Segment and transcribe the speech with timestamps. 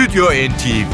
[0.00, 0.92] Stüdyo NTV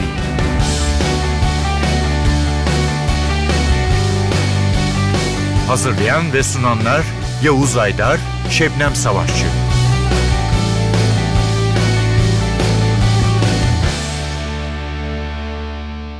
[5.67, 7.03] Hazırlayan ve sunanlar
[7.45, 9.47] Yavuz Aydar, Şebnem Savaşçı.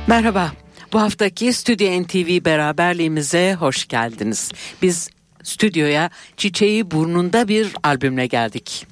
[0.07, 0.51] Merhaba.
[0.93, 4.51] Bu haftaki Stüdyo NTV beraberliğimize hoş geldiniz.
[4.81, 5.09] Biz
[5.43, 8.87] stüdyoya Çiçeği Burnunda bir albümle geldik.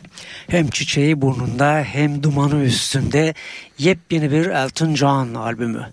[0.47, 3.33] Hem çiçeği burnunda hem dumanı üstünde
[3.77, 5.91] yepyeni bir Elton John albümü.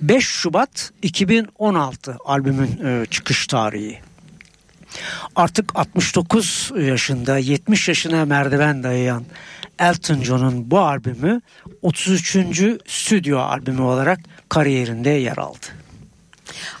[0.00, 4.00] 5 Şubat 2016 albümün e, çıkış tarihi.
[5.36, 9.24] Artık 69 yaşında 70 yaşına merdiven dayayan
[9.78, 11.40] Elton John'un bu albümü
[11.82, 12.36] 33.
[12.86, 15.66] stüdyo albümü olarak kariyerinde yer aldı.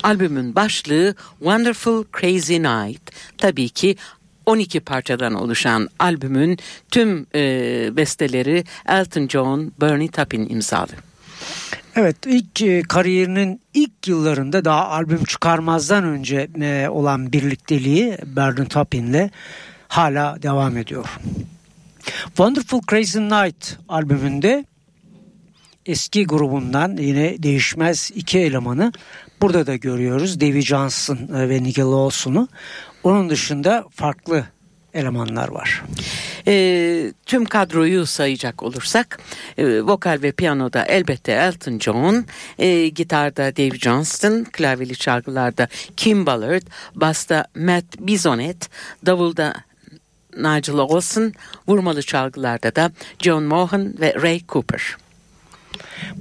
[0.02, 3.10] Albümün başlığı Wonderful Crazy Night.
[3.38, 3.96] Tabii ki
[4.46, 6.58] 12 parçadan oluşan albümün
[6.90, 7.40] tüm e,
[7.96, 10.92] besteleri Elton John, Bernie Taupin imzalı.
[11.96, 19.30] Evet ilk e, kariyerinin ilk yıllarında daha albüm çıkarmazdan önce e, olan birlikteliği Bernie Taupin'le
[19.88, 21.04] hala devam ediyor.
[22.26, 24.64] Wonderful Crazy Night albümünde
[25.86, 28.92] eski grubundan yine değişmez iki elemanı
[29.42, 30.40] burada da görüyoruz.
[30.40, 32.48] Davy Johnson e, ve Nigel Lawson'u.
[33.04, 34.44] Onun dışında farklı
[34.94, 35.82] elemanlar var.
[36.46, 39.20] E, tüm kadroyu sayacak olursak
[39.58, 42.26] e, vokal ve piyanoda elbette Elton John,
[42.58, 46.62] e, gitarda Dave Johnston, klavyeli çalgılarda Kim Ballard,
[46.94, 48.70] basta Matt Bisonet,
[49.06, 49.54] davulda
[50.36, 51.32] Nigel Olsen,
[51.68, 54.96] vurmalı çalgılarda da John Mohan ve Ray Cooper.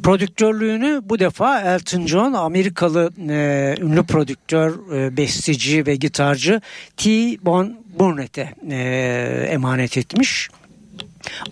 [0.03, 6.61] Prodüktörlüğünü bu defa Elton John Amerikalı e, ünlü prodüktör, e, besteci ve gitarcı
[6.97, 7.09] T.
[7.45, 10.49] Bon Burnett'e e, emanet etmiş.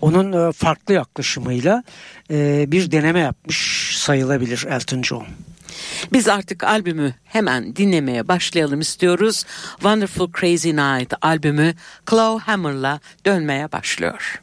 [0.00, 1.84] Onun e, farklı yaklaşımıyla
[2.30, 5.26] e, bir deneme yapmış sayılabilir Elton John.
[6.12, 9.44] Biz artık albümü hemen dinlemeye başlayalım istiyoruz.
[9.72, 11.74] Wonderful Crazy Night albümü
[12.10, 14.42] Claw Hammer'la dönmeye başlıyor.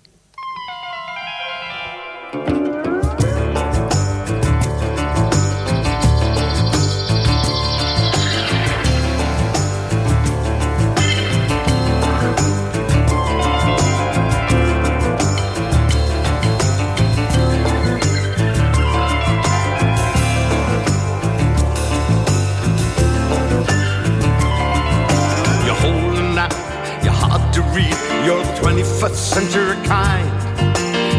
[29.07, 30.27] Century kind.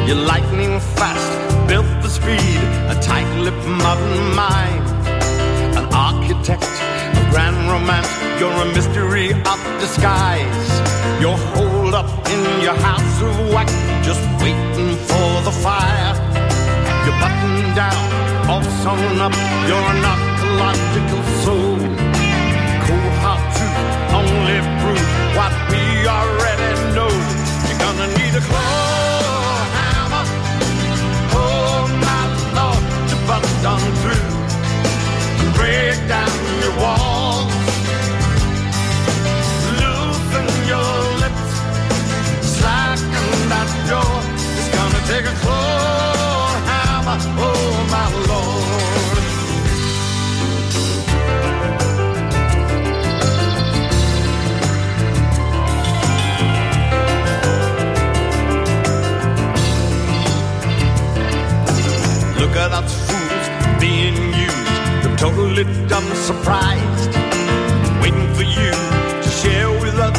[0.07, 1.31] You're lightning fast,
[1.67, 2.61] built for speed,
[2.93, 4.85] a tight-lipped modern mind.
[5.79, 10.71] An architect a grand romance, you're a mystery of disguise.
[11.21, 13.73] You're holed up in your house of wax,
[14.05, 16.13] just waiting for the fire.
[17.05, 19.35] You're buttoned down, all sewn up,
[19.69, 21.20] you're an archaeological
[35.71, 36.30] break down
[65.60, 67.12] Totally surprised.
[68.00, 70.16] Waiting for you to share with us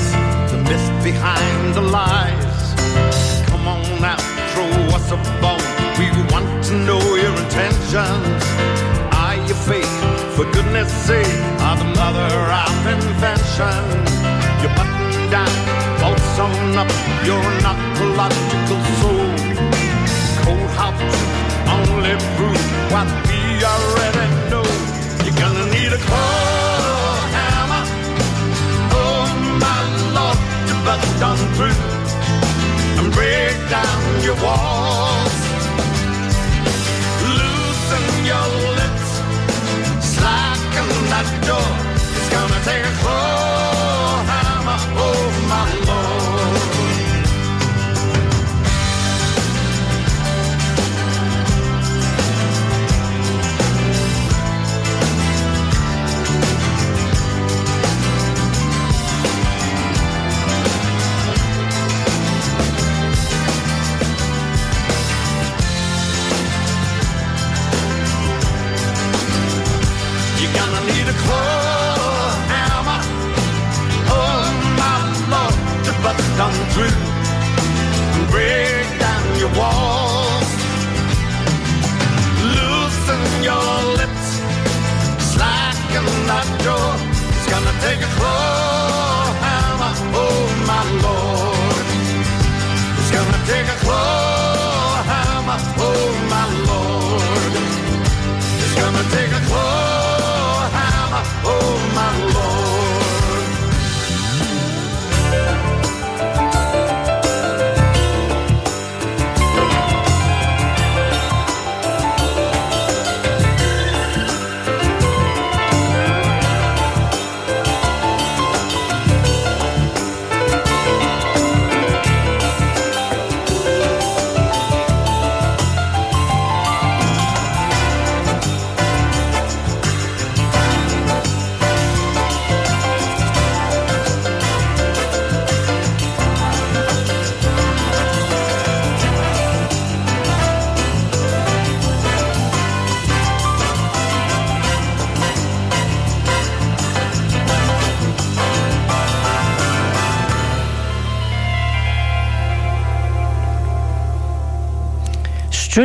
[0.52, 2.76] the myth behind the lies.
[3.50, 4.18] Come on now,
[4.54, 5.66] throw us a bone.
[5.98, 8.44] We want to know your intentions.
[9.18, 9.98] Are you fake?
[10.38, 11.26] For goodness sake,
[11.66, 12.30] are the mother
[12.62, 13.82] of invention?
[14.62, 15.54] You're buttoned down,
[16.06, 16.92] all sewn up.
[17.26, 19.26] You're an archaeological soul.
[20.46, 20.94] Cold hot
[21.66, 22.62] only prove
[22.94, 24.11] what we already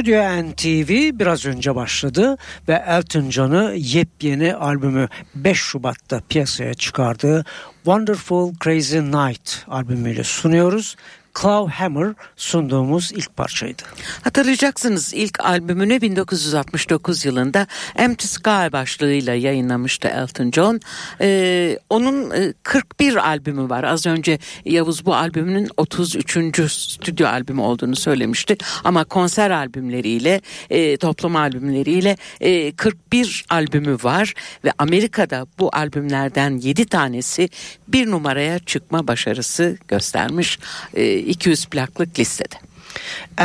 [0.07, 2.37] Stüdyo NTV biraz önce başladı
[2.69, 7.45] ve Elton John'ı yepyeni albümü 5 Şubat'ta piyasaya çıkardığı
[7.75, 10.97] Wonderful Crazy Night albümüyle sunuyoruz.
[11.43, 13.83] Clawhammer sunduğumuz ilk parçaydı.
[14.23, 17.67] Hatırlayacaksınız ilk albümünü 1969 yılında
[17.97, 20.81] Empty Sky başlığıyla yayınlamıştı Elton John.
[21.21, 23.85] Ee, onun e, 41 albümü var.
[23.85, 26.73] Az önce Yavuz bu albümünün 33.
[26.73, 28.57] stüdyo albümü olduğunu söylemişti.
[28.85, 30.41] Ama konser albümleriyle,
[30.71, 34.35] e, toplama albümleriyle e, 41 albümü var.
[34.65, 37.49] Ve Amerika'da bu albümlerden 7 tanesi
[37.89, 40.59] bir numaraya çıkma başarısı göstermiş.
[40.95, 42.57] E, 200 plaklık listede.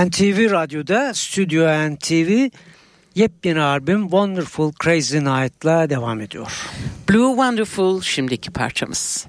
[0.06, 2.50] NTV Radyo'da Stüdyo NTV
[3.16, 6.52] yepyeni albüm Wonderful Crazy Night'la devam ediyor.
[7.10, 9.28] Blue Wonderful şimdiki parçamız.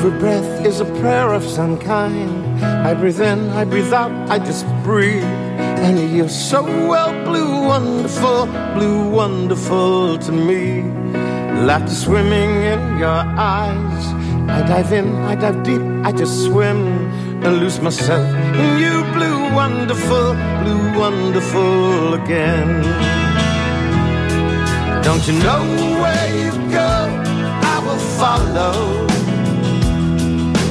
[0.00, 2.49] Every breath is a prayer of some kind.
[2.62, 5.24] I breathe in, I breathe out, I just breathe.
[5.24, 10.82] And you're so well blue, wonderful, blue, wonderful to me.
[11.64, 14.04] Laughter swimming in your eyes.
[14.50, 16.86] I dive in, I dive deep, I just swim
[17.44, 22.82] and lose myself in you, blue, wonderful, blue, wonderful again.
[25.02, 25.62] Don't you know
[26.02, 26.90] where you go?
[27.72, 29.19] I will follow.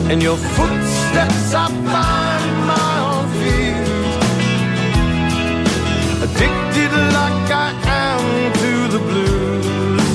[0.09, 3.77] In your footsteps I find my own feet.
[6.25, 8.23] Addicted like I am
[8.63, 10.09] to the blues.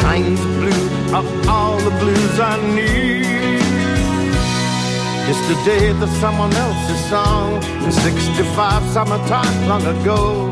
[0.00, 0.86] Kind of blue
[1.18, 3.62] of all the blues I need.
[5.30, 10.50] Yesterday the someone else's song In 65 summertime long ago.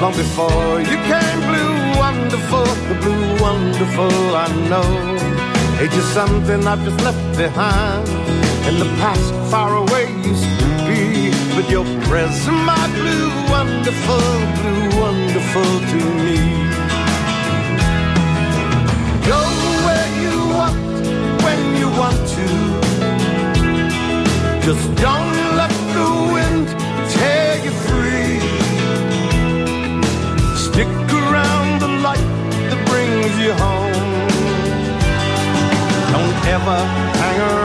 [0.00, 5.41] Long before you came blue wonderful The blue wonderful I know
[5.80, 8.08] Age is something I've just left behind.
[8.68, 11.30] In the past, far away used to be.
[11.54, 14.26] But your presence, my blue, wonderful,
[14.58, 16.38] blue, wonderful to me.
[19.30, 19.40] Go
[19.86, 20.78] where you want,
[21.44, 22.46] when you want to.
[24.66, 26.68] Just don't let the wind
[36.44, 36.78] ever
[37.20, 37.61] hang around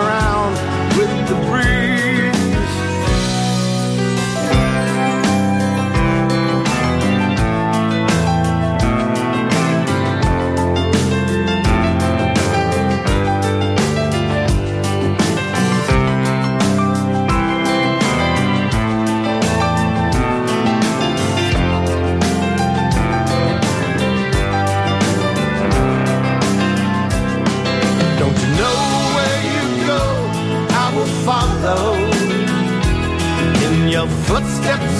[34.28, 34.96] footsteps,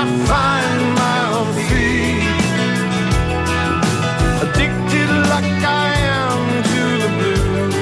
[0.00, 2.42] I find my own feet.
[4.44, 5.86] Addicted like I
[6.18, 6.38] am
[6.72, 7.74] to the blues.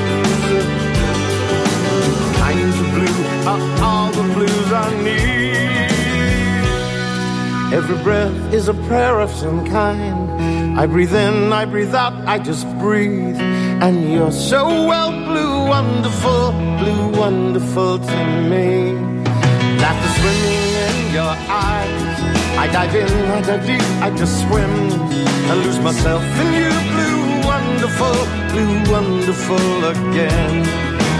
[2.44, 5.20] Kinds of blue are all the blues I need.
[7.78, 10.78] Every breath is a prayer of some kind.
[10.78, 13.40] I breathe in, I breathe out, I just breathe.
[13.84, 18.18] And you're so well blue, wonderful, blue, wonderful to
[18.50, 18.90] me.
[18.90, 20.69] And after swimming
[21.50, 22.20] eyes,
[22.62, 24.72] I dive in, I dive deep, I just swim
[25.50, 28.18] and lose myself in you, blue wonderful,
[28.52, 30.54] blue wonderful again.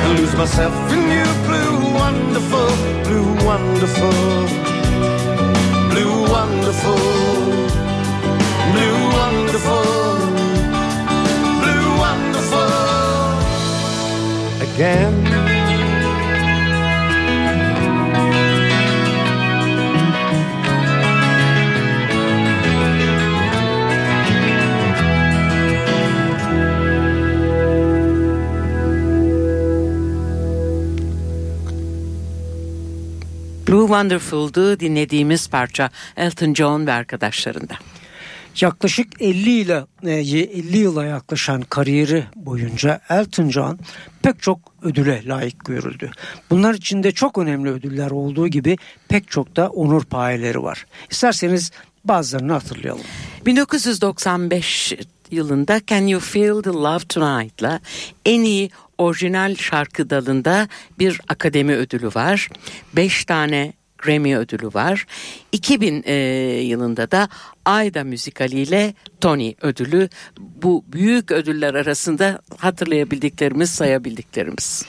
[0.03, 2.71] And lose myself in you, blue wonderful,
[3.07, 4.21] blue wonderful,
[5.93, 7.03] blue wonderful,
[8.73, 9.85] blue wonderful,
[11.63, 12.71] blue wonderful
[14.67, 15.30] again.
[33.71, 37.75] Blue Wonderful'du dinlediğimiz parça Elton John ve arkadaşlarında.
[38.61, 43.79] Yaklaşık 50 ile 50 yıla yaklaşan kariyeri boyunca Elton John
[44.23, 46.11] pek çok ödüle layık görüldü.
[46.50, 48.77] Bunlar içinde çok önemli ödüller olduğu gibi
[49.09, 50.87] pek çok da onur payeleri var.
[51.11, 51.71] İsterseniz
[52.05, 53.05] bazılarını hatırlayalım.
[53.47, 54.93] 1995
[55.31, 57.81] yılında Can You Feel the Love Tonight'la
[58.25, 60.69] en iyi orijinal şarkı dalında
[60.99, 62.49] bir akademi ödülü var.
[62.95, 65.07] 5 tane Grammy ödülü var.
[65.53, 66.15] 2000 e,
[66.63, 67.29] yılında da
[67.65, 70.09] Ayda müzikaliyle Tony ödülü.
[70.39, 74.87] Bu büyük ödüller arasında hatırlayabildiklerimiz, sayabildiklerimiz.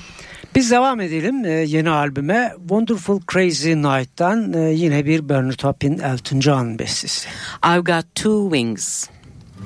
[0.56, 6.40] Biz devam edelim e, yeni albüme Wonderful Crazy Night'tan e, yine bir Bernie Taupin Elton
[6.40, 7.30] John bestesi.
[7.66, 9.08] I've Got Two Wings.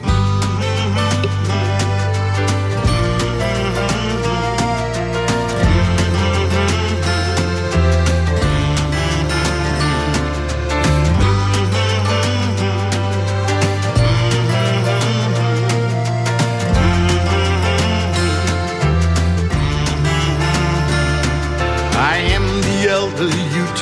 [0.02, 0.35] I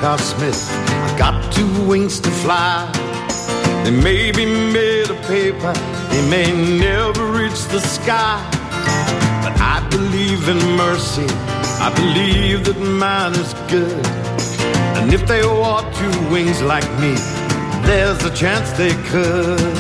[0.04, 0.70] Utah Smith.
[0.70, 2.92] I've got two wings to fly.
[3.86, 5.72] They may be made of paper,
[6.12, 8.36] they may never reach the sky.
[9.42, 11.26] But I believe in mercy,
[11.80, 14.06] I believe that mine is good.
[14.98, 17.16] And if they wore two wings like me,
[17.88, 19.78] there's a chance they could.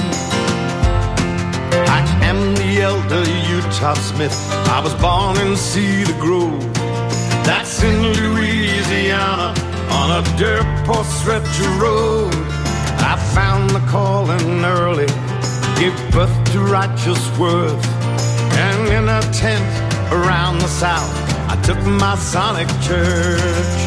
[1.97, 3.25] I am the elder
[3.57, 4.37] Utah Smith.
[4.69, 6.63] I was born in Cedar Grove.
[7.43, 12.33] That's in Louisiana on a dirt poor stretch of road.
[12.99, 15.07] I found the calling early,
[15.79, 17.85] gave birth to righteous worth.
[18.65, 19.71] And in a tent
[20.11, 21.13] around the south,
[21.49, 23.79] I took my sonic church.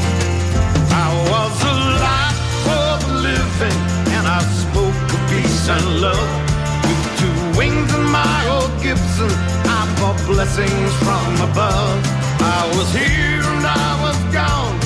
[1.05, 3.81] I was a alive for the living,
[4.17, 6.31] and I spoke of peace and love.
[6.87, 9.31] With two wings in my old Gibson,
[9.79, 12.27] I brought blessings from above.
[12.39, 14.77] I was here and I was gone,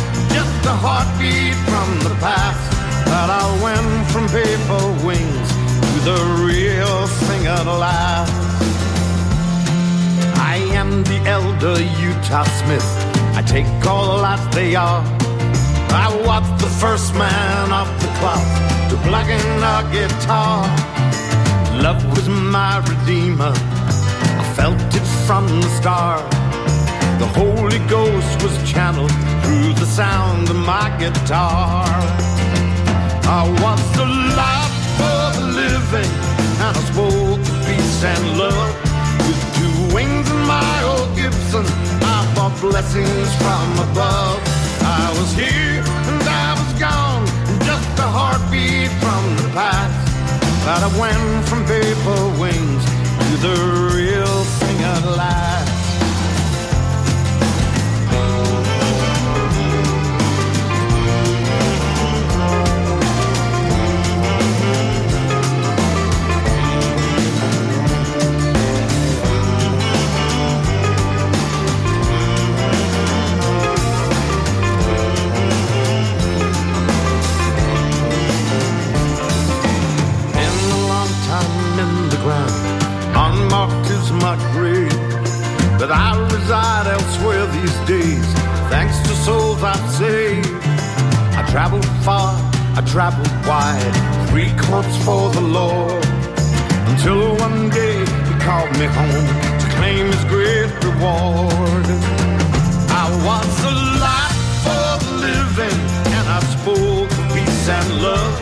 [0.67, 2.71] a heartbeat from the past.
[3.07, 5.49] that I went from paper wings
[5.90, 8.33] to the real thing at last.
[10.52, 11.76] I am the elder
[12.09, 12.88] Utah Smith.
[13.38, 15.02] I take all the life they are.
[16.07, 18.47] I was the first man off the clock
[18.90, 20.67] to plug in a guitar.
[21.83, 23.52] Love was my redeemer.
[24.43, 26.31] I felt it from the start.
[27.19, 29.12] The Holy Ghost was channeled
[29.50, 31.83] through the sound of my guitar.
[33.38, 36.12] I was alive for the living,
[36.62, 38.75] and I spoke peace and love.
[39.26, 41.66] With two wings in my old Gibson,
[42.14, 44.38] I bought blessings from above.
[44.83, 47.26] I was here and I was gone,
[47.69, 49.99] just a heartbeat from the past.
[50.64, 52.85] But I went from paper wings
[53.26, 53.57] to the
[53.99, 55.70] real thing at last.
[92.91, 93.95] Traveled wide,
[94.31, 96.05] three courts for the Lord.
[96.91, 99.27] Until one day he called me home
[99.63, 101.87] to claim his great reward.
[102.91, 105.79] I was alive for the living,
[106.17, 108.35] and I spoke of peace and love.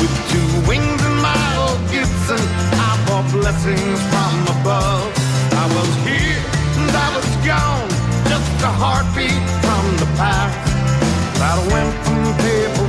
[0.00, 2.40] With two wings in my old Gibson,
[2.80, 5.12] I brought blessings from above.
[5.60, 6.40] I was here
[6.80, 7.90] and I was gone,
[8.32, 10.56] just a heartbeat from the past.
[11.52, 12.79] I went from paper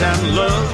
[0.00, 0.72] love.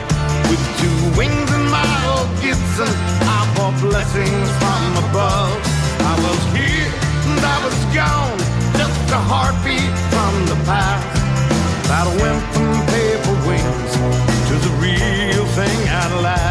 [0.49, 5.51] With two wings and my old Gibson, I brought blessings from above.
[5.99, 6.91] I was here
[7.27, 8.39] and I was gone,
[8.79, 11.07] just a heartbeat from the past.
[11.89, 13.93] That went from paper wings
[14.49, 16.46] to the real thing at last.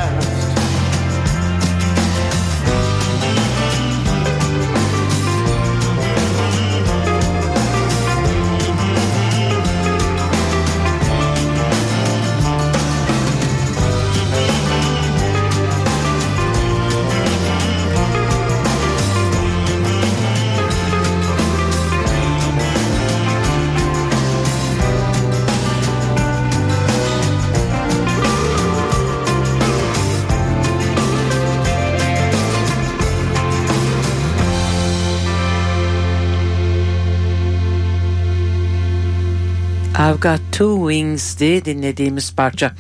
[40.06, 42.72] I've Got Two Wings diye dinlediğimiz parça.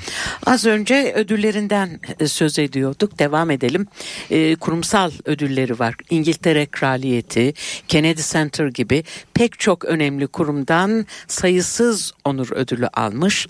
[0.46, 3.20] Az önce ödüllerinden e, söz ediyorduk.
[3.20, 3.88] Devam edelim.
[4.30, 5.96] E, kurumsal ödülleri var.
[6.10, 7.54] İngiltere Kraliyeti,
[7.88, 9.04] Kennedy Center gibi
[9.34, 13.48] pek çok önemli kurumdan sayısız onur ödülü almış.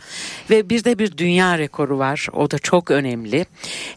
[0.49, 2.27] Ve bir de bir dünya rekoru var.
[2.33, 3.45] O da çok önemli.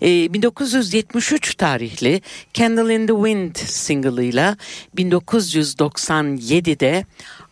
[0.02, 2.22] E, 1973 tarihli
[2.54, 4.56] Candle in the Wind single'ıyla
[4.96, 7.04] 1997'de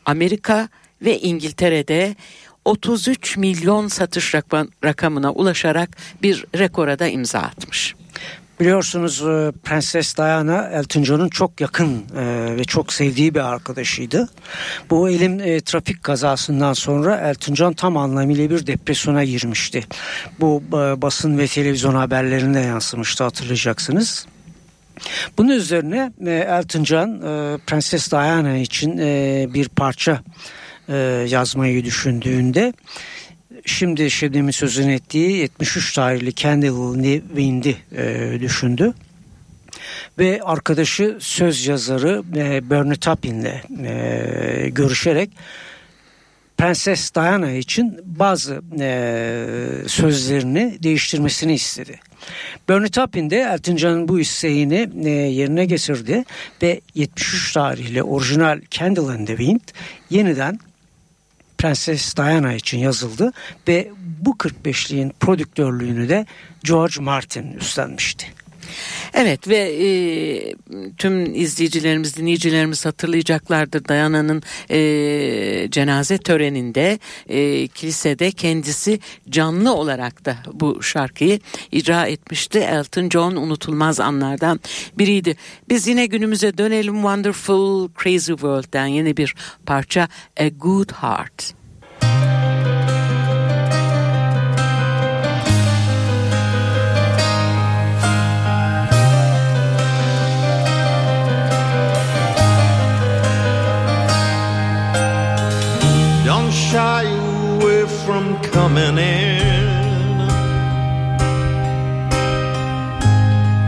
[0.06, 0.68] Amerika
[1.02, 2.16] ve İngiltere'de
[2.64, 4.34] 33 milyon satış
[4.84, 7.94] rakamına ulaşarak bir rekora da imza atmış.
[8.60, 14.28] Biliyorsunuz e, Prenses Diana Elton John'un çok yakın e, ve çok sevdiği bir arkadaşıydı.
[14.90, 19.84] Bu elim e, trafik kazasından sonra Elton John tam anlamıyla bir depresyona girmişti.
[20.40, 24.26] Bu basın ve televizyon haberlerinde yansımıştı hatırlayacaksınız.
[25.38, 27.20] Bunun üzerine Elton John
[27.66, 28.98] Prenses Diana için
[29.54, 30.20] bir parça
[30.88, 30.96] e,
[31.28, 32.72] yazmayı düşündüğünde
[33.64, 38.94] şimdi Şebnem'in sözünü ettiği 73 tarihli Candle Wind'i e, düşündü.
[40.18, 45.30] Ve arkadaşı söz yazarı e, Bernie Taupin'le e, görüşerek
[46.56, 49.48] Prenses Diana için bazı e,
[49.86, 52.00] sözlerini değiştirmesini istedi.
[52.68, 56.24] Bernie Taupin de Elton John'ın bu isteğini e, yerine getirdi
[56.62, 59.60] ve 73 tarihli orijinal Candle and the Wind
[60.10, 60.58] yeniden
[61.58, 63.32] Prenses Diana için yazıldı
[63.68, 63.90] ve
[64.20, 66.26] bu 45'liğin prodüktörlüğünü de
[66.64, 68.26] George Martin üstlenmişti.
[69.14, 69.88] Evet ve e,
[70.98, 76.98] tüm izleyicilerimiz, dinleyicilerimiz hatırlayacaklardır Dayana'nın e, cenaze töreninde
[77.28, 79.00] e, kilisede kendisi
[79.30, 81.40] canlı olarak da bu şarkıyı
[81.72, 82.58] icra etmişti.
[82.58, 84.60] Elton John unutulmaz anlardan
[84.98, 85.36] biriydi.
[85.68, 89.34] Biz yine günümüze dönelim Wonderful Crazy World'den yeni bir
[89.66, 90.08] parça
[90.40, 91.54] A Good Heart.
[106.70, 109.66] Shy away from coming in.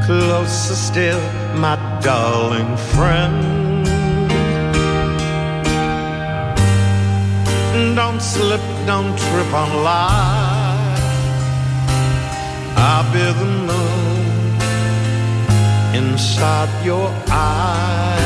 [0.06, 1.22] Closer still,
[1.64, 3.84] my darling friend.
[7.94, 11.04] Don't slip, don't trip on life.
[12.88, 14.18] I'll be the moon
[16.00, 18.17] inside your eyes.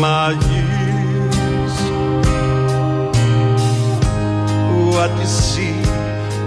[0.00, 1.76] My years.
[4.94, 5.78] What you see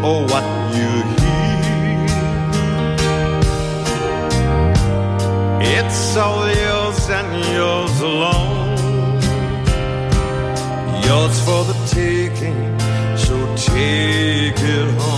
[0.03, 0.45] or what
[0.77, 2.07] you hear,
[5.79, 8.77] it's all yours and yours alone.
[11.03, 12.79] Yours for the taking,
[13.17, 15.16] so take it home.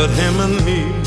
[0.00, 0.99] But him and me,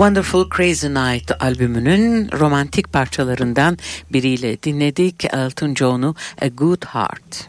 [0.00, 3.78] Wonderful Crazy Night albümünün romantik parçalarından
[4.12, 7.48] biriyle dinledik Elton John'u A Good Heart.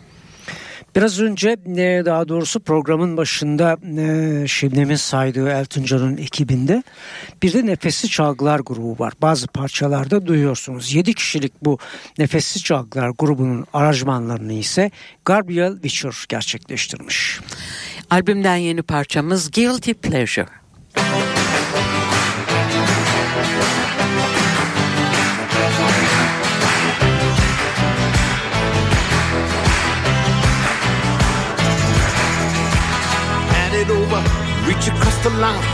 [0.95, 6.83] Biraz önce e, daha doğrusu programın başında e, Şebnem'in saydığı Elton John'un ekibinde
[7.43, 9.13] bir de Nefesli Çalgılar grubu var.
[9.21, 10.93] Bazı parçalarda duyuyorsunuz.
[10.93, 11.77] 7 kişilik bu
[12.17, 14.91] Nefesli Çalgılar grubunun aranjmanlarını ise
[15.25, 17.39] Gabriel Witcher gerçekleştirmiş.
[18.09, 20.60] Albümden yeni parçamız Guilty Pleasure.
[34.71, 35.67] reach across the line.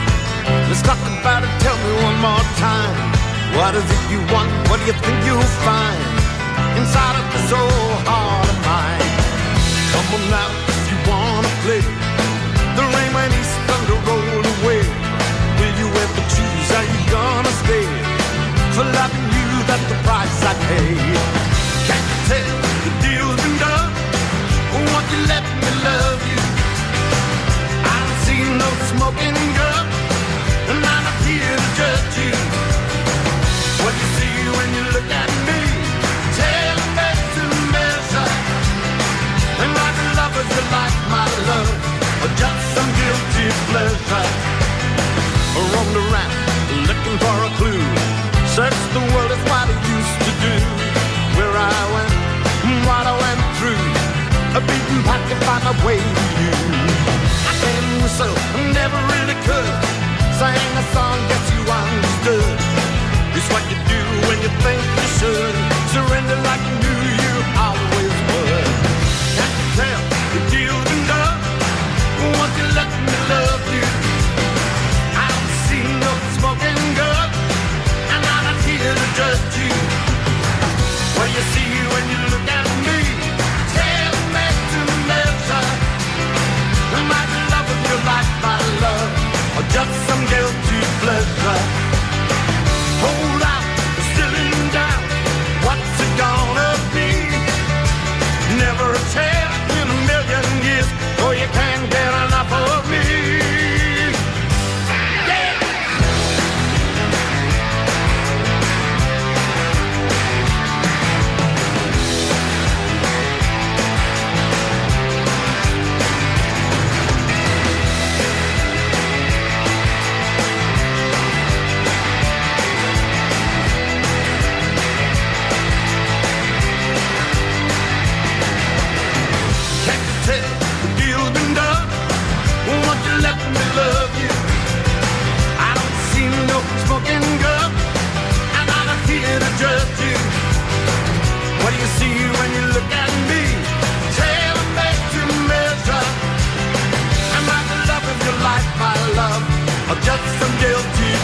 [0.69, 1.53] Let's talk about it.
[1.61, 2.95] Tell me one more time.
[3.57, 4.49] What is it you want?
[4.69, 6.01] What do you think you'll find
[6.79, 9.11] inside of this old heart of mine?
[9.93, 11.83] Come on now if you wanna play.
[12.77, 14.81] The rain went east thunder roll away.
[15.59, 16.69] Will you ever choose?
[16.77, 17.85] Are you gonna stay?
[18.73, 21.36] For loving you, that's the price I pay.
[29.19, 29.46] and
[58.87, 59.73] never really could.
[60.39, 62.55] sing a song, that you understood.
[63.35, 65.55] It's what you do when you think you should.
[65.91, 66.66] Surrender like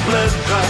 [0.06, 0.66] pleasure?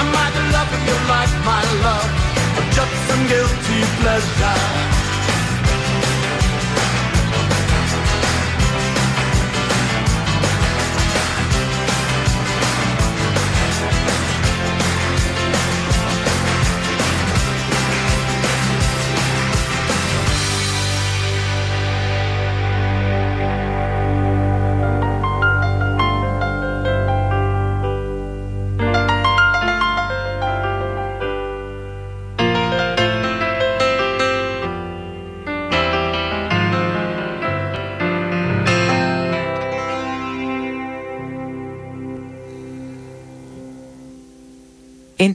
[0.00, 2.10] Am I the love of your life, my love,
[2.58, 4.87] or just some guilty pleasure?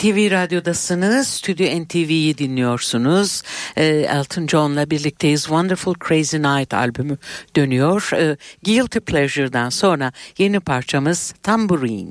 [0.03, 1.27] NTV Radyo'dasınız.
[1.27, 3.41] Stüdyo NTV'yi dinliyorsunuz.
[3.75, 5.41] Ee, Elton John'la birlikteyiz.
[5.41, 7.17] Wonderful Crazy Night albümü
[7.55, 8.09] dönüyor.
[8.13, 12.09] Ee, Guilty Pleasure'dan sonra yeni parçamız Tambourine.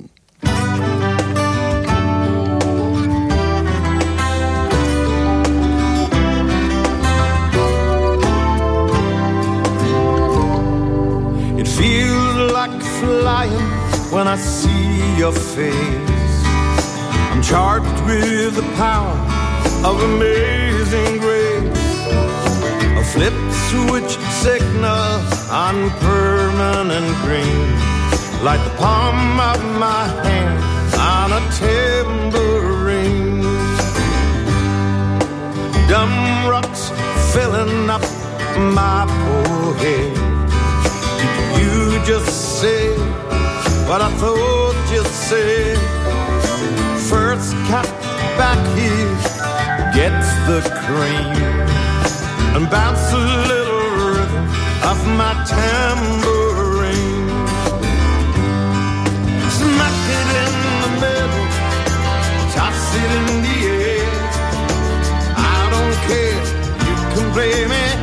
[11.58, 13.70] It feels like flying
[14.10, 16.11] when I see your face.
[17.42, 19.18] Charged with the power
[19.84, 21.76] of amazing grace.
[22.96, 23.34] A flip
[23.68, 27.68] switch signal on permanent green.
[28.42, 30.62] Like the palm of my hand
[30.94, 33.42] on a tambourine.
[35.88, 36.90] Dumb rocks
[37.34, 38.02] filling up
[38.56, 40.14] my poor head.
[41.18, 42.96] Did you just say
[43.88, 46.01] what I thought you said?
[47.12, 47.84] First cat
[48.40, 49.12] back here
[49.92, 51.36] gets the cream
[52.56, 53.20] and bounce a
[53.50, 54.46] little rhythm
[54.88, 57.28] off my tambourine.
[59.58, 61.46] Smack it in the middle,
[62.56, 63.58] toss it in the
[63.92, 64.14] air.
[65.36, 66.40] I don't care,
[66.86, 68.01] you can play me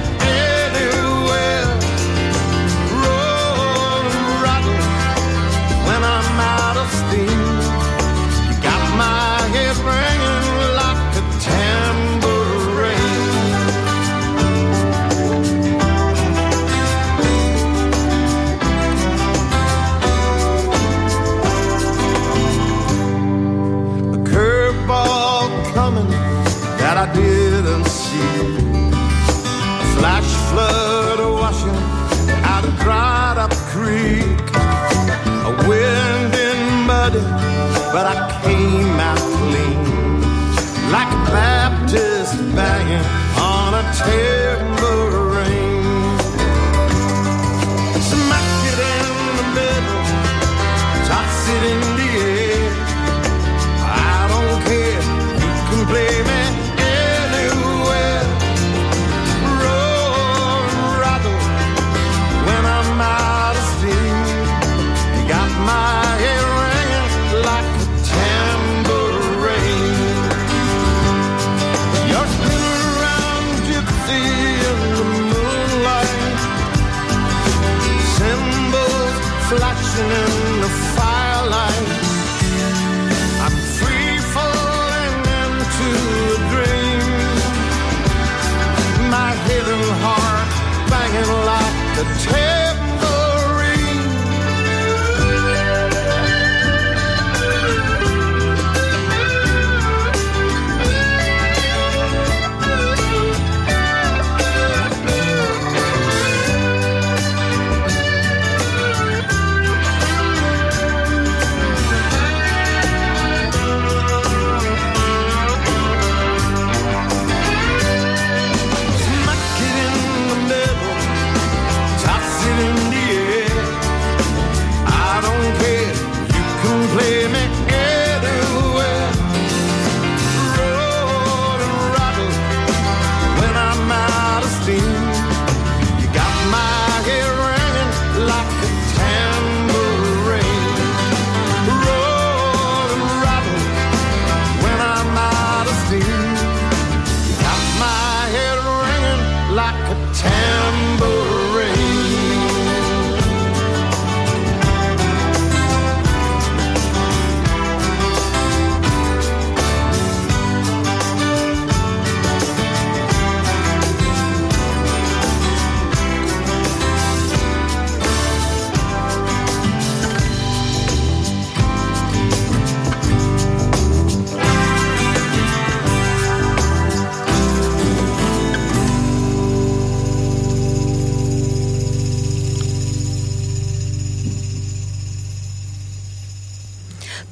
[28.09, 28.89] see.
[29.83, 31.79] A flash flood washing
[32.51, 34.45] out a dried up creek.
[35.49, 37.23] A wind in muddy,
[37.93, 38.28] but I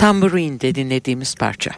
[0.08, 1.72] Tambourine'de dinlediğimiz parça.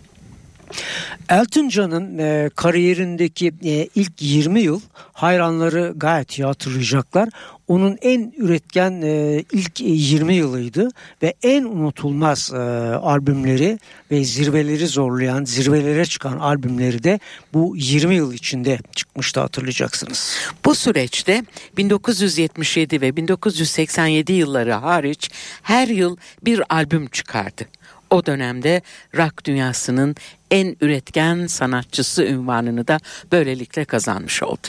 [1.29, 4.81] Elton John'ın e, kariyerindeki e, ilk 20 yıl
[5.13, 7.29] hayranları gayet iyi hatırlayacaklar.
[7.67, 10.89] Onun en üretken e, ilk 20 yılıydı
[11.23, 12.57] ve en unutulmaz e,
[12.95, 13.79] albümleri
[14.11, 17.19] ve zirveleri zorlayan, zirvelere çıkan albümleri de
[17.53, 20.35] bu 20 yıl içinde çıkmıştı hatırlayacaksınız.
[20.65, 21.43] Bu süreçte
[21.77, 27.65] 1977 ve 1987 yılları hariç her yıl bir albüm çıkardı.
[28.09, 28.81] O dönemde
[29.17, 30.15] rock dünyasının
[30.51, 32.99] en üretken sanatçısı ünvanını da
[33.31, 34.67] böylelikle kazanmış oldu.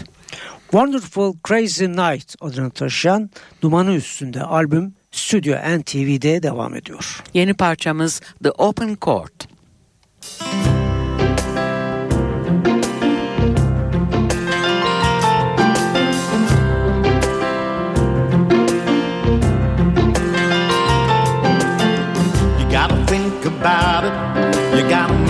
[0.70, 3.30] Wonderful Crazy Night adını taşıyan
[3.62, 7.22] Dumanı Üstünde albüm Stüdyo NTV'de devam ediyor.
[7.34, 9.48] Yeni parçamız The Open Court.
[10.40, 10.89] You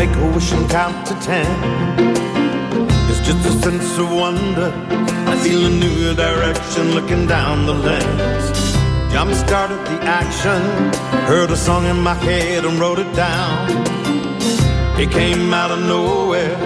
[0.01, 1.47] make a wish and count to ten.
[3.11, 4.73] It's just a sense of wonder.
[5.33, 8.47] I feel a new direction looking down the lens.
[9.13, 10.63] Jump started the action.
[11.31, 13.55] Heard a song in my head and wrote it down.
[15.03, 16.57] It came out of nowhere.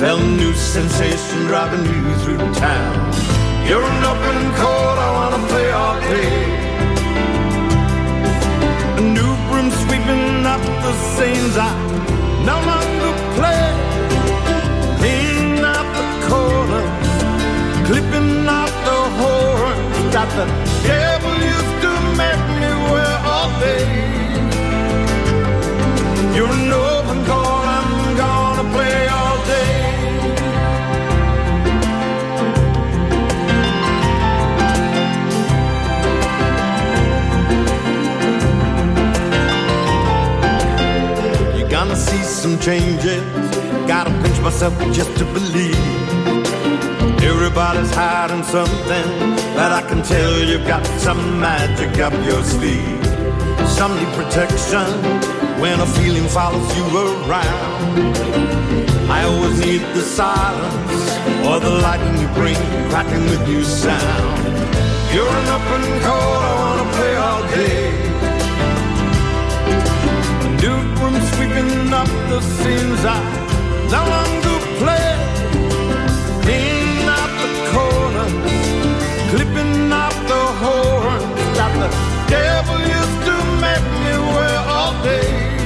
[0.00, 2.94] Felt a new sensation driving you through town.
[3.66, 6.34] You're an open chord, I wanna play all day.
[9.00, 11.95] A new broom sweeping up the scenes I
[12.46, 13.64] no longer play.
[14.98, 16.90] Cleaning out the corners,
[17.88, 20.65] clipping out the horns that the
[42.46, 43.24] some changes.
[43.88, 45.76] Gotta pinch myself just to believe.
[47.30, 49.08] Everybody's hiding something,
[49.58, 53.04] but I can tell you've got some magic up your sleeve.
[53.78, 54.86] Some need protection
[55.60, 57.70] when a feeling follows you around.
[59.10, 61.06] I always need the silence
[61.48, 64.38] or the lightning you bring, cracking with new sound.
[65.12, 68.05] You're an open chord, I wanna play all day.
[71.36, 73.18] Sweeping up the scenes I
[73.94, 75.08] no longer play.
[76.44, 78.34] Cleaning out the corners,
[79.30, 81.24] clipping out the horns
[81.58, 81.88] that the
[82.36, 85.65] devil used to make me wear all day.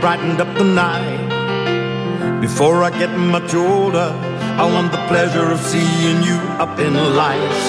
[0.00, 2.40] Brightened up the night.
[2.40, 4.12] Before I get much older,
[4.60, 7.66] I want the pleasure of seeing you up in lights.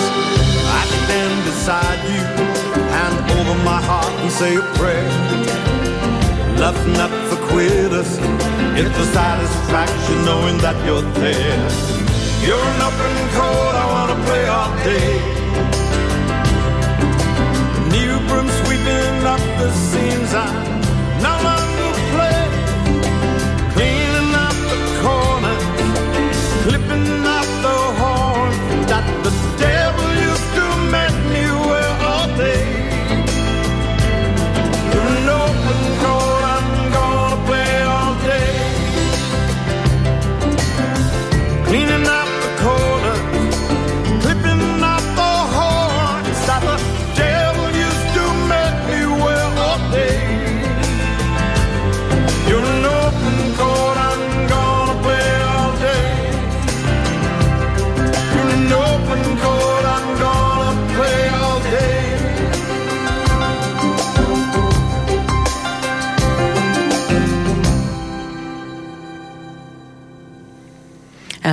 [0.80, 2.22] I stand beside you,
[2.94, 5.10] hand over my heart and say a prayer.
[6.60, 8.20] Love's not for quitters,
[8.78, 11.60] it's the satisfaction knowing that you're there.
[12.46, 15.12] You're an open chord, I wanna play all day.
[17.96, 20.77] New broom sweeping up the scenes I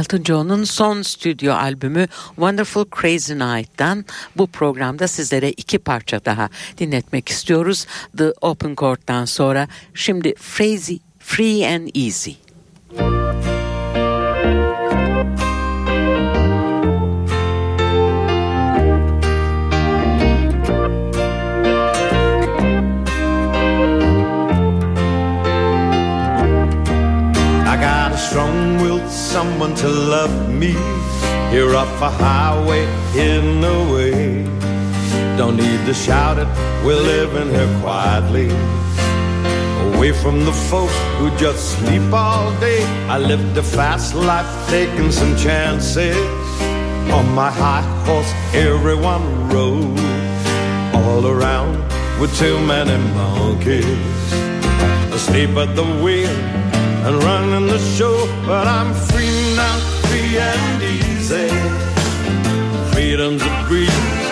[0.04, 4.04] Elton John'un son stüdyo albümü Wonderful Crazy Night'tan
[4.36, 6.48] bu programda sizlere iki parça daha
[6.78, 7.86] dinletmek istiyoruz.
[8.18, 12.32] The Open Court'tan sonra şimdi Crazy, Free and Easy.
[29.84, 30.72] To love me.
[31.52, 34.44] Here off a highway hidden away
[35.36, 36.48] Don't need to shout it,
[36.84, 38.48] we're living here quietly.
[39.88, 42.82] Away from the folks who just sleep all day.
[43.14, 46.16] I lived a fast life taking some chances.
[47.16, 50.00] On my high horse everyone rode.
[50.94, 51.76] All around
[52.18, 54.32] with too many monkeys.
[55.12, 56.63] Asleep at the wheel
[57.06, 59.78] and running the show But I'm free now,
[60.08, 61.48] free and easy.
[62.92, 64.23] Freedom's a breeze,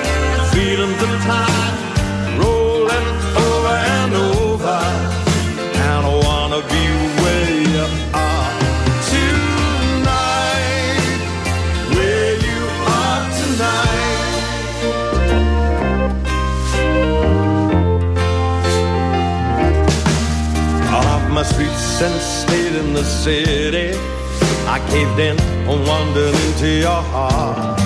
[23.23, 23.97] city.
[24.67, 25.39] I caved in
[25.71, 27.79] and wandered into your heart.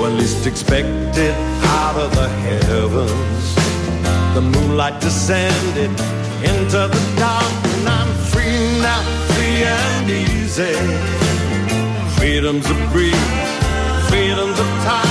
[0.00, 1.34] When least expected,
[1.78, 3.44] out of the heavens,
[4.34, 5.92] the moonlight descended
[6.50, 9.02] into the dark, and I'm free now,
[9.34, 10.74] free and easy.
[12.18, 13.14] Freedom's a breeze,
[14.10, 15.05] freedom's a tide,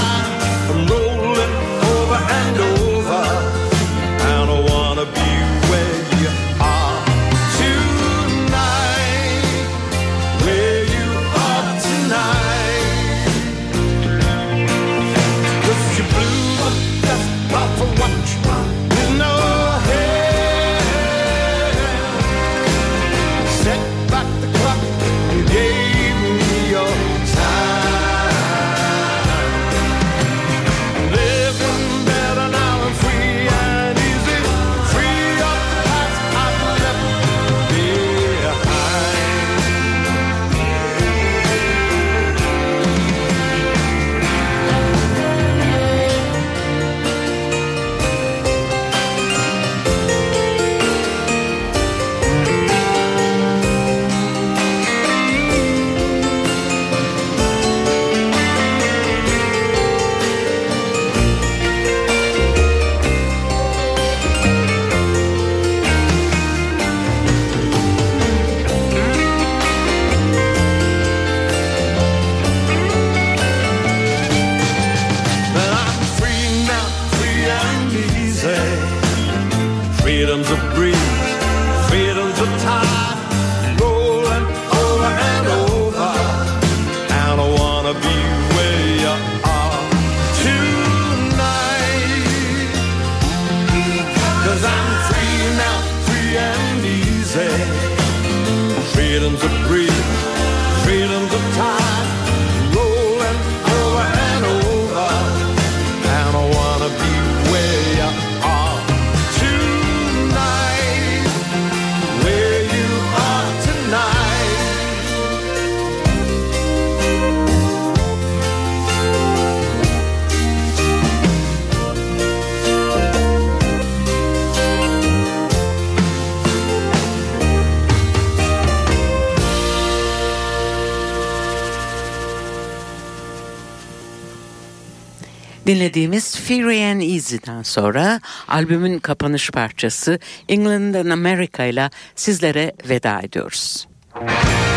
[135.65, 143.87] Dinlediğimiz Free and Easy'den sonra albümün kapanış parçası England and America ile sizlere veda ediyoruz.
[144.13, 144.74] Had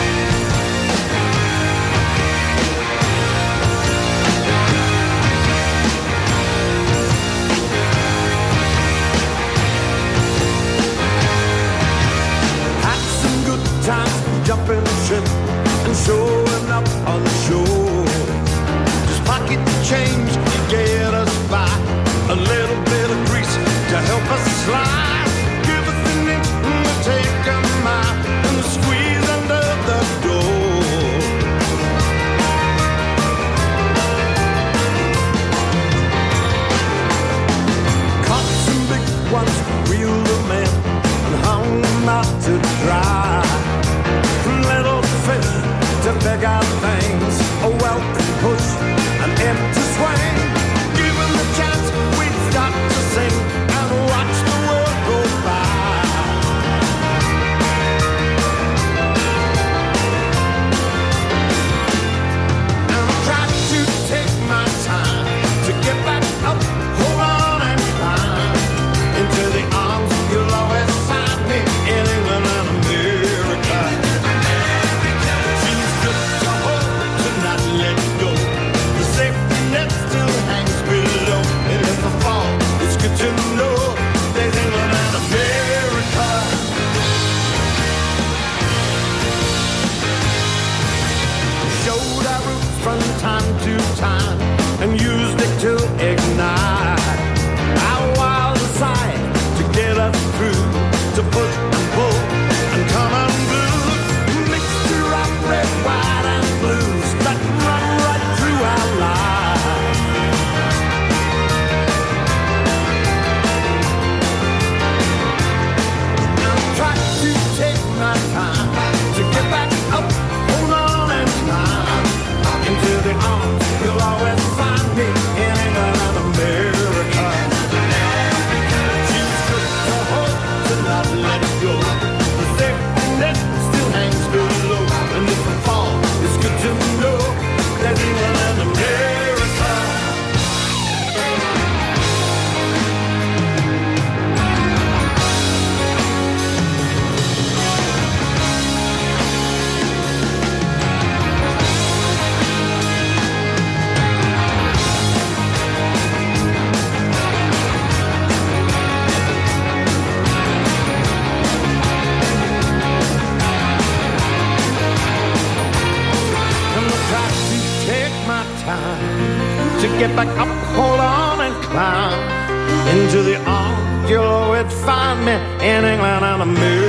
[170.09, 174.11] get back up, hold on and climb into the arms.
[174.11, 175.33] You'll find me
[175.67, 176.88] in England and America.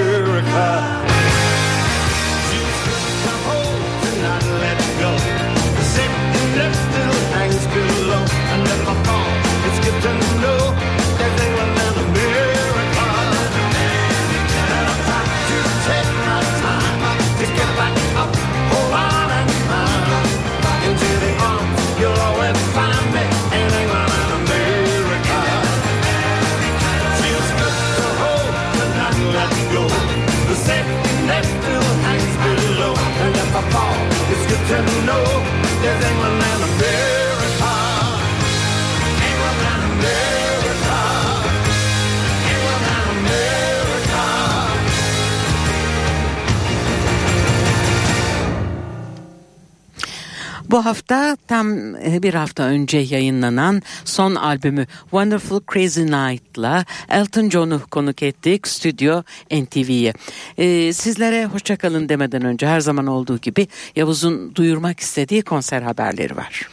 [50.69, 57.81] Bu hafta tam e, bir hafta önce yayınlanan son albümü Wonderful Crazy Night'la Elton John'u
[57.91, 60.13] konuk ettik stüdyo NTV'ye.
[60.57, 66.69] Ee, sizlere hoşçakalın demeden önce her zaman olduğu gibi Yavuz'un duyurmak istediği konser haberleri var.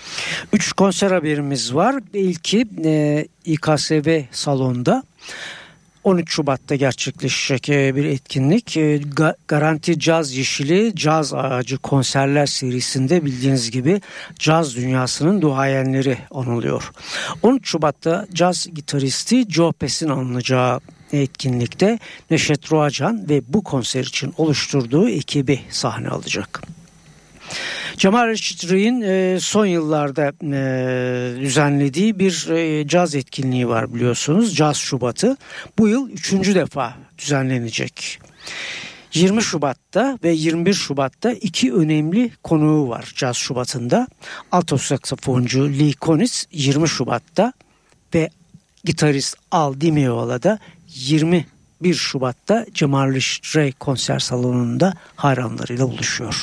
[0.53, 1.95] Üç konser haberimiz var.
[2.15, 5.03] İlki e, İKSV salonda.
[6.07, 8.77] 13 Şubat'ta gerçekleşecek e, bir etkinlik.
[8.77, 14.01] E, Ga- Garanti Caz Yeşili Caz Ağacı konserler serisinde bildiğiniz gibi
[14.39, 16.93] caz dünyasının duayenleri anılıyor.
[17.43, 20.81] 13 Şubat'ta caz gitaristi Joe Pes'in anılacağı
[21.13, 21.99] etkinlikte
[22.31, 26.63] Neşet Ruacan ve bu konser için oluşturduğu ekibi sahne alacak.
[27.97, 34.57] Cemal Reşit Rey'in e, son yıllarda e, düzenlediği bir e, caz etkinliği var biliyorsunuz.
[34.57, 35.37] Caz Şubatı.
[35.79, 38.21] Bu yıl üçüncü defa düzenlenecek.
[39.15, 44.09] 20 Şubat'ta ve 21 Şubat'ta iki önemli konuğu var Caz Şubatı'nda.
[44.53, 47.53] Alto saksafoncu Lee Konitz 20 Şubat'ta
[48.15, 48.31] ve
[48.85, 49.97] gitarist Al Di
[50.43, 56.43] da 21 Şubat'ta Cemal Rey konser salonunda hayranlarıyla buluşuyor.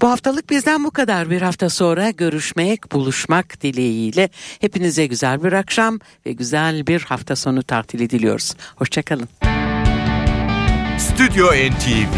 [0.00, 1.30] Bu haftalık bizden bu kadar.
[1.30, 4.28] Bir hafta sonra görüşmek, buluşmak dileğiyle
[4.60, 8.54] hepinize güzel bir akşam ve güzel bir hafta sonu tatili diliyoruz.
[8.76, 9.28] Hoşçakalın.
[10.98, 12.14] Stüdyo NTV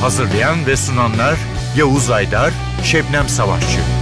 [0.00, 1.38] Hazırlayan ve sunanlar
[1.76, 2.52] Yavuz Aydar,
[2.84, 3.97] Şebnem Savaşçı.